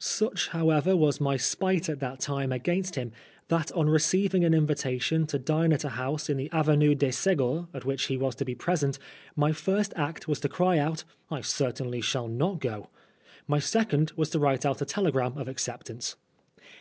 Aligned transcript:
Such, 0.00 0.48
however, 0.48 0.96
was 0.96 1.20
my 1.20 1.36
spite 1.36 1.88
at 1.88 2.00
that 2.00 2.18
time 2.18 2.50
against 2.50 2.96
him, 2.96 3.12
that 3.46 3.70
on 3.70 3.88
receiving 3.88 4.44
an 4.44 4.52
invitation 4.52 5.28
to 5.28 5.38
dine 5.38 5.72
at 5.72 5.84
a 5.84 5.90
house 5.90 6.28
in 6.28 6.36
the 6.38 6.50
Avenue 6.50 6.96
de 6.96 7.10
Segur 7.10 7.68
at 7.72 7.84
which 7.84 8.06
he 8.06 8.16
was 8.16 8.34
to 8.34 8.44
be 8.44 8.56
present, 8.56 8.98
my 9.36 9.52
first 9.52 9.92
act 9.94 10.26
was 10.26 10.40
to 10.40 10.48
cry 10.48 10.78
out" 10.78 11.04
I 11.30 11.40
certainly 11.40 12.00
shall 12.00 12.26
not 12.26 12.58
go." 12.58 12.88
My 13.46 13.60
second 13.60 14.10
was 14.16 14.28
to 14.30 14.40
write 14.40 14.66
out 14.66 14.82
a 14.82 14.84
telegram 14.84 15.38
of 15.38 15.46
acceptance. 15.46 16.16